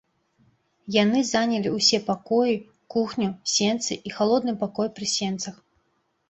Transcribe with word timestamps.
Яны 0.93 1.19
занялі 1.31 1.73
ўсе 1.73 1.99
пакоі, 2.07 2.55
кухню, 2.95 3.29
сенцы 3.57 3.93
і 4.11 4.15
халодны 4.17 4.57
пакой 4.65 4.87
пры 4.99 5.05
сенцах. 5.15 5.55